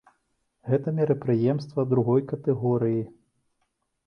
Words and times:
Гэтае 0.69 0.93
мерапрыемства 0.99 1.85
другой 1.93 2.21
катэгорыі. 2.33 3.01